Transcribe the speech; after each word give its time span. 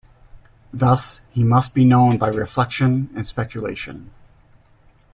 Thus, 0.73 1.21
He 1.29 1.43
must 1.43 1.75
be 1.75 1.85
known 1.85 2.17
by 2.17 2.29
reflection 2.29 3.11
and 3.15 3.23
speculation. 3.23 4.09